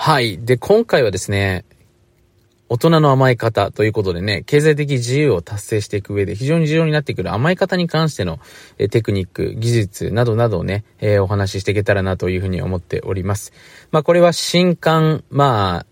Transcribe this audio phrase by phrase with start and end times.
[0.00, 0.38] はい。
[0.38, 1.64] で、今回はですね、
[2.68, 8.38] 大人の甘え方ということでね、経済的自由を達成していく上で非常に重要になってくる甘え方に関しての、
[8.78, 13.52] えテクニック、技術などなどをね、えー、お話ししていけたらなというふうに思っております。
[13.90, 15.86] まあこれは新刊、まあ、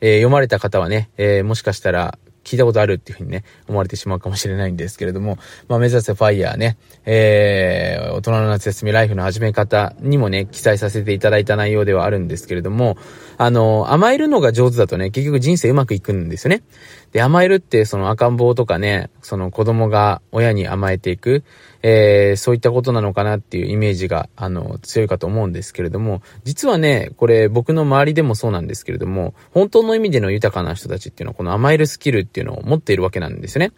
[0.00, 2.18] えー、読まれた方はね、えー、もしかしたら
[2.52, 5.38] 聞いたことあるっていうふうにね、思われてしまうかもしれないんですけれども、
[5.68, 6.76] まあ、目指せファイヤーね、
[7.06, 12.98] えー、大人の夏休みライフの始め方にもね、記載させていただいた内容ではあるんですけれども、
[13.38, 16.62] あの、甘えるのが上手だとね、結局人生うまくいくんですよね。
[17.12, 21.44] で、甘えるってその赤ん坊とかね、その子供が親に甘えていく、
[21.82, 33.72] えー、そういったことなのかなっていうイメージが、あの、強いかと思うんですけれども、実はね、これ僕の周りでもそうなんですけれども、本当の意味での豊かな人たちっていうのはこの甘えるスキルっていうのを持っているわけなんですよね。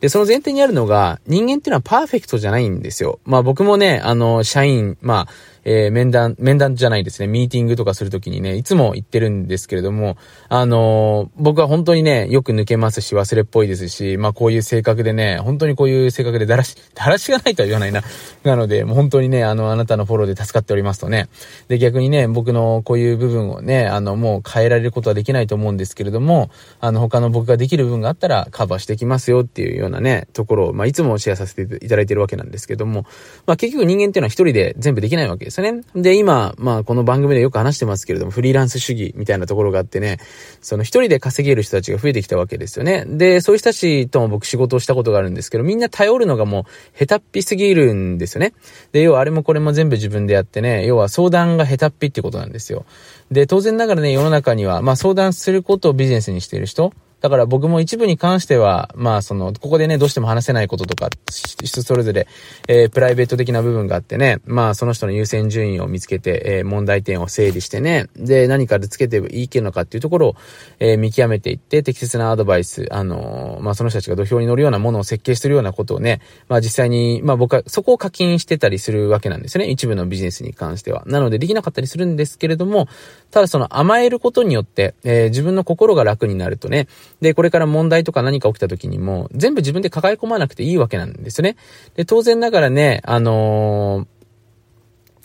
[0.00, 3.20] で、その前提にあるのが、人間っていうのはパーフェクトじゃないんですよ。
[3.24, 5.32] まあ僕もね、あの、社員、まあ、
[5.70, 10.16] えー、面談、面談じゃないですね、ミーティングとかするときにね、いつも言ってるんですけれども、
[10.48, 18.02] あのー、僕は本当にね、よく抜けますし、忘れっぽいですし、まあこういう性格でね、本当にこういう性格でだらし、 だらしがないとは言わないな。
[18.44, 21.28] なので、もう本当にね、あの、あなたのフォローで助かっておりますとね。
[21.68, 26.48] で、逆にね、僕のこういう部分をね、あの、もう変えられることはできないと思うんですけれども、
[26.80, 33.04] あの、他の僕ができる部分があったらカバーしてきますよっていうようなね、ところを、まあいつもシェアさせていただいてるわけなんですけども、
[33.44, 35.82] まあ結局人間っていうのは一人で全部できないわけですよね。
[35.94, 40.18] で、今、まあ、この番組でよく話してますけれども、フリーランス主義みたいなところがあってね、
[40.60, 43.04] その一人で稼げる人たちが増えてきたわけですよね。
[43.06, 48.54] で、そういう人たちとも僕仕事をしたことがあるんですけど、みんな頼るのがもう、下手っぴすぎるんですよね。
[48.92, 52.84] で、要はあれもこれも全部自分でやってね、要は相談が下手っぴってことなんですよ。
[53.30, 62.28] で、当然ながらね、世の中には、まあ相談することをビジネスにしている人、だから僕も一部に関しては、まあその、ここでね、どうしても話せないこととか、人それぞれ、
[62.68, 70.36] えー、プライベート的な部分があってね、まあその人の優先順位を見つけて、えー、問題点を整理してね、で、何かでつけていいけのかっていうところを、
[70.78, 79.66] えー、見極めていって、適切なアドバイス、あのまあその人たちが土俵に乗るようなものを設計してるようなことをね、まあ実際に、まあ僕はそこを課金してたりするわけなんですね。
[79.66, 81.02] 一部のビジネスに関しては。
[81.06, 82.86] なのでできなかったりするんですけれども、
[83.32, 86.86] ただその甘えることによって、え自分の心が楽になるとね、
[87.20, 91.56] で、これから問題とか何か起きた時にも、全部自分で抱え込まなくていいわけなんですね。
[91.94, 94.18] で、当然ながらね、あのー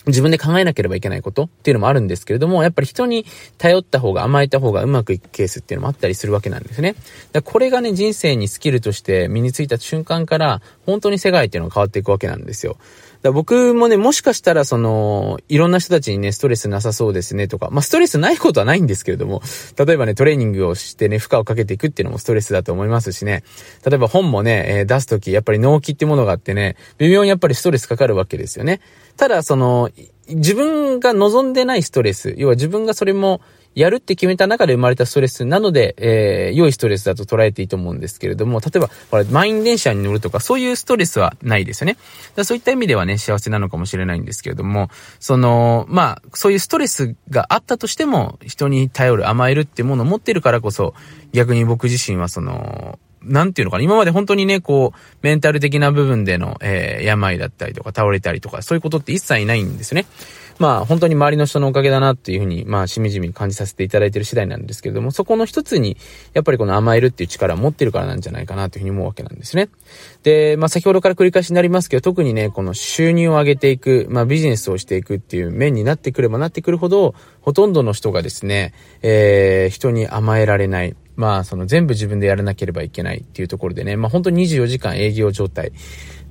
[0.06, 3.24] 自分で考えなければいけないことっていうのもあるんですけれども、やっぱり人に
[3.56, 6.94] 頼った方が甘えた方がうまくいくケースっていうのもあったりするわけなんですね。
[7.32, 12.76] だこれがね、人生にスキルとして身についた瞬間から、本当に世界っていうのが変わっていくわけなんですよ。
[13.24, 19.40] だ僕もね、もしかしたらその、いろんな人たちにね、ストレスなさそうですねとか、まあ、ストレスないことはないんですけれども、
[19.78, 23.42] 例えばね、トレーニングをしてね、負荷をかけていくっていうのもストレスだと思いますしね、
[23.82, 28.82] 例えば本もね、えー、出すとき、やっぱり納期ってものがあってね、微妙にやっぱりストレスかかるわけですよね。
[29.16, 29.88] ただ、その、
[30.28, 33.40] 自分が望んでないストレス、要は自分がそれも
[33.74, 41.96] やるって決めた中で生まれたストレスなので、えー、良いストレスだと捉えていいと思うんですけれども、例えば、これ、満員電車に乗るとか、そういうストレスはないですよね。
[42.36, 50.94] だそういった意味ではね、幸せなのかもしれないんですけれども、その、まあ、そういうストレスがあったとしても、人に頼る、甘えるってものを持ってるからこそ、
[51.32, 60.06] 逆に僕自身はその、なんていうのかな、今まで本当にね、こう、メンタル的な部分での、えー、病だったりとか、倒れたりとか、そういうことって一切ないんですね。
[60.58, 65.96] まあ、本当に周りの人のおかげだなっていうふうに、まあ、しみじみ感じさせていただいてる次第なんですけれども、そこの一つに、
[66.32, 69.68] やっぱりこの甘えるっていう力を持ってるからなんじゃないかなというふうに思うわけなんですね。
[70.22, 80.94] で、まあ、先ほどから繰り返しになりますけど、特にね、この収入を上げていく、まあ、ビジネスをしていくっていう面になってくればなってくるほど、ほとんどの人がですね、えー、人に甘えられない。
[81.16, 85.72] まあ、その全部自分でやらなければいけないっていうところでね、まあ本当に24時間営業状態。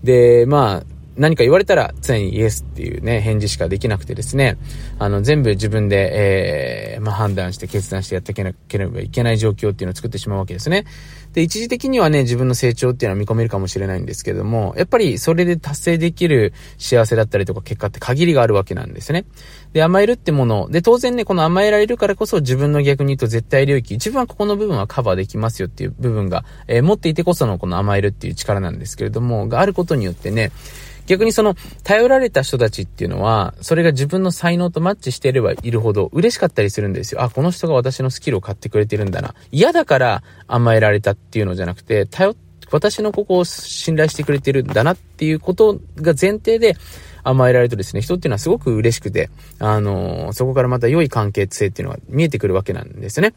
[0.04, 0.84] で、まあ、
[1.18, 4.58] 何か言われたら常にイエスっていうね、返事しかできなくてですね、
[5.00, 10.86] あの、全部自分で、えー、まあ、判断して決断してやっていけなければいけない状況っていうのを作ってしまうわけですね。
[11.34, 19.26] で、一時的にはね、自分の成長っていうのは見込めるかもしれないんですけども、やっぱりそれで達成できる幸せだったりとか結果って限りがあるわけなんですね。
[19.74, 30.52] で、甘えるってもの、で、当然ね、この甘えられるからこそ自分の逆に言うと絶対領域、自分はここの部分はカバーできますよっていう部分が、えー、持っていてこそのこの甘えるっていう力なんですけれども、があることによってね、
[31.08, 37.22] 逆にその、頼られた人たちっていうのは、それが自分の才能とマッチしていればいるほど嬉しかったりするんですよ。
[37.22, 39.36] あ、この人が私のスキルを買ってくれてるんだな。
[39.52, 42.36] 嫌だから甘えられたっていうのじゃなくて、頼、
[42.72, 46.76] 私のここを信頼してくれてるんだなっていうことが前提で、
[47.24, 49.30] 甘えられるとですね、人っていうのはすごく嬉しくて、
[49.60, 53.34] あのー、そこからまた良い関係性っていうのが見えてくるわけなんですね。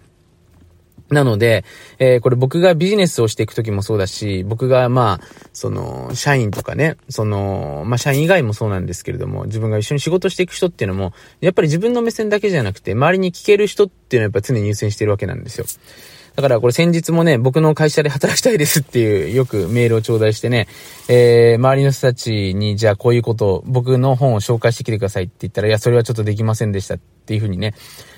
[1.10, 1.64] なので、
[1.98, 15.66] えー、これ僕がビジネスをしていくときもそうだし、僕がまあ、その、社員とかね、その、まあ社員以外もそうなんですけれども、自分が一緒に仕事していく人っていうのも、やっぱり自分の目線だけじゃなくて、周りに聞ける人っていうのはやっぱ常に優先してるわけなんですよ。
[16.36, 20.68] だからこれ先日もね、僕の会社で働きたいですっていうよくメールを頂戴してね、
[21.08, 27.72] えー、周りの人たちにじゃあこういうことを、僕の本を紹介してきてくださいって言ったら、いや、それはちょっとできませんでしたっていうふうにね、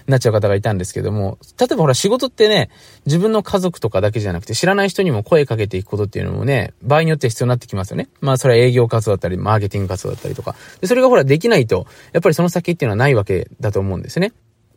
[0.09, 2.70] なっちゃう方がいたんですけども、例えばほら仕事ってね、
[3.06, 8.09] 自分の家族とかだけじゃなくて知らない人にも声かけていくことっていうのもね、場合によって必要になってきますよね。
[8.20, 10.56] まあそれは営業活動だったり、マーケティング活動だったりとか。
[10.81, 14.32] で、それがほらできないと、やっぱりその先っていうのはないわけだと思うんですね。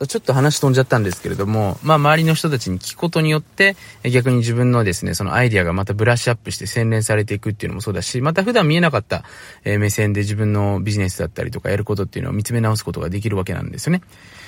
[0.07, 9.23] ちょっと話飛んじゃったんですけれども、まあ周りの人たちに聞くことによって、逆に自分のですね、そのアイディアがまたブラッシュアップして洗練されていくっていうのもそうだし、また普段見えなかった、
[9.63, 14.01] 目線で自分のビジネスだったりとかやることっていうのを見つめ直すことができるわけなんですよね。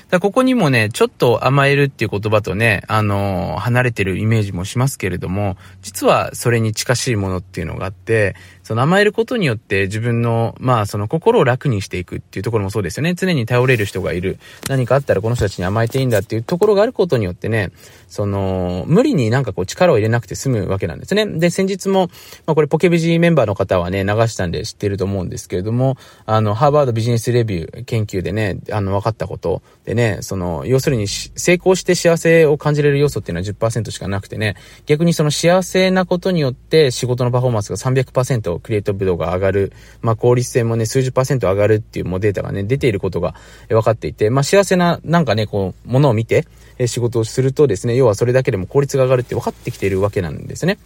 [0.09, 13.13] だここにもね、ちょっと甘えるっていう言葉とね、あのー、離れてるイメージもしますけれども、実はそれに近しいものっていうのがあって、その甘えることによって自分の、まあその心を楽にしていくっていうところもそうですよね。
[13.13, 14.39] 常に頼れる人がいる。
[14.69, 17.71] 何かあったらこの人たちに甘えていいんだっていうところがあることによってね、
[18.07, 21.25] その、無理になんかこう力を入れなくて済むわけなんですね。
[21.25, 22.09] で、先日も、
[22.45, 34.55] まあこれポケビジメンバーの方はね、流したんで知ってると思うんですけれども、あの、ハーバードビジネスレビュー研究でね、あの、分かったことでね、その、要するに成功して幸せを感じれる要素っていうのは10%しかなくてね、
[34.85, 43.35] 逆にその幸せなことによって仕事のパフォーマンスが300%クリエイトブドが上がる、まあ、効率性もね、数十パーセント上がるっていうもデータがね、出ていることが
[43.69, 46.45] 分かっていて、まあ、幸せな、なんかね、こう、ものを見て、
[46.79, 50.79] え仕事をするとですね、要はそれだけでも効率が上がるって分かってきているわけなんですね。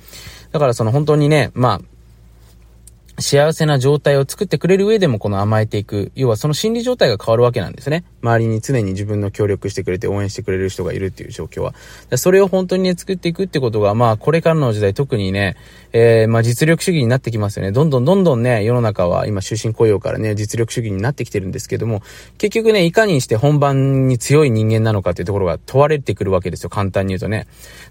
[0.51, 1.96] だからその本当にね、まあ、
[3.19, 6.11] 幸せな状態を作ってくれる上でもこの甘えていく。
[6.13, 8.03] 要はその心理状態が変わるわけなんですね。
[8.21, 11.73] 周りに常に自分の協力してくれて応援してくれる人がいるっていう状況は。
[12.15, 15.57] それを本当にね、作っていくってことが、まあこれからの時代特にね、
[15.93, 17.71] えー、まあ実力主義になってきますよね。
[17.71, 22.03] どんどんどんどんね、世の中は今終身雇用からね、実力主義になってきてるんですけども、
[22.37, 26.69] 結局ね、いかにして本番に強い人間なのかっていうところが問われてくるわけですよ。
[26.69, 27.47] 簡単に言うとね。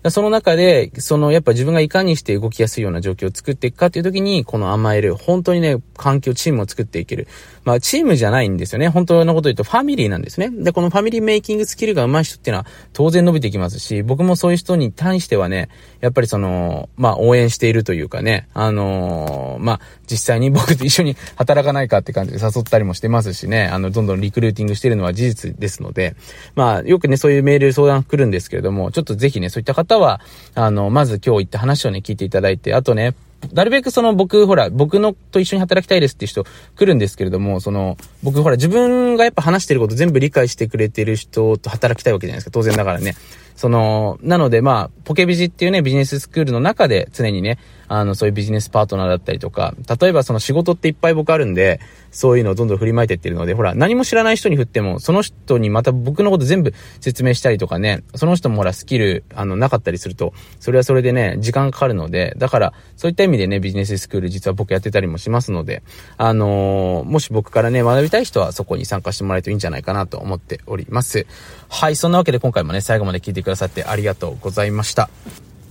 [0.09, 7.29] その中で、そのやっぱ自分がいかにして動きやすいような状況を作っていくかっていう時に、この甘える、本当にね、環境、チームを作っていける。
[7.65, 8.89] まあ、チームじゃないんですよね。
[8.89, 10.51] 本当のこと言うと、ファミリーなんですね。
[10.51, 15.69] で、このファミリーメイキングスキルが上手い人っていうのは、当然伸びてきますし、僕もそういう人に対してはね、
[16.01, 26.15] やっぱりその、まあ、応援しているというかね、あのー、まあ、実際に僕と一緒に働かないかって感じで誘ったりもしてますしね、あの、どんどんリクルーティングしてるのは事実ですので、
[26.55, 30.21] まあ、よくね、そういうメール相談来るんですけれども、ちょっとぜひね、そういった方は、
[30.55, 33.15] あの、まず今日言った話をね、聞いていただいて、あとね、
[33.53, 42.51] なるべくその僕、ほら、僕のと一緒に働きたいですっていう人来るんですけれども、その、僕ほら、自分がやっぱ話してること全部理解してくれてる人と働きたいわけじゃないですか。
[42.51, 43.15] 当然だからね。
[43.57, 51.81] その、なのでまあ、ポケビジっていうね、ビジネススクールの中で常にね、あの、そういうビジネスパートナーだったりとか、例えばその仕事っていっぱい僕あるんで、
[52.11, 65.83] そういうのをどんどん振りまいてってるので、ほら、何も知らない人に振っても、その人にまた僕のこと全部説明したりとかね、その人もほら、スキル、あの、なかったりすると、それはそれでね、時間かかるので、だから、そういった意味でね、ビジネススクール実は僕やってたりもしますので、
[66.17, 71.27] あのー、もし僕からね、学びたい人はそこに参加してもらえるといいんじゃないかなと思っております。
[71.69, 75.11] はい、そんなわけで今回もね、最後まで聞いてくださってありがとうございました。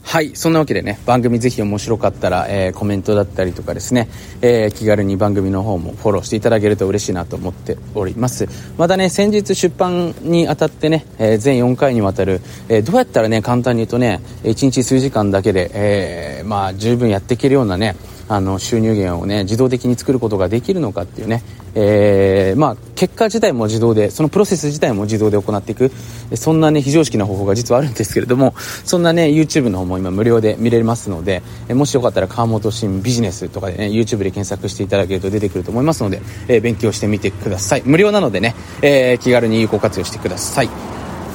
[0.05, 0.35] はい。
[0.35, 4.07] そんなわけでね、番組ぜひ面白かったら、えー、コメントだったりとかですね、
[4.41, 8.47] えー、気軽に番組の方もフォローしていただけると嬉しいなと思っております。
[8.77, 17.95] またね、先日出版にあたってね、えー、全4回にわたる、えどうやったらね、簡単に言うとね、1日数時間だけで、えまあ、十分やっていけるようなね、
[18.27, 21.43] あの収入源をね自動的に作ることができるのかっていうね、
[21.75, 25.91] えー、まあ結果自体も自動でそのプロセス自体も自動で行っていく。
[26.33, 37.83] そんなね非常識な方法が実はあるんですけれどもそんなね YouTube の方も今無料で見れますのでもしよかったら川本新ビジネスとかでね YouTube で検索していただけると出てくると思いますので、えー、勉強してみてください。
[37.85, 41.04] 無料なのでね、えー、気軽に有効活用してください。